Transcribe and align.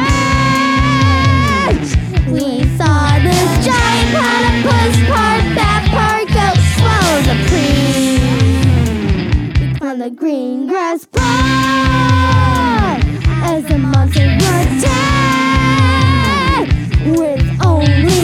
We 2.31 2.47
saw 2.77 3.19
this 3.19 3.49
giant 3.65 4.09
platypus 4.15 4.95
part, 5.09 5.43
that 5.59 5.83
part 5.91 6.27
go 6.37 6.47
slow 6.77 7.05
as 7.19 7.27
a 7.27 7.37
preen. 7.49 8.21
On 9.81 9.95
the 9.99 10.09
green 10.09 10.67
grass 10.67 11.05
plot 11.05 11.27
as 13.43 13.63
the 13.65 13.77
monster 13.77 14.27
returned 14.37 14.87
with 17.17 17.43
only. 17.65 18.16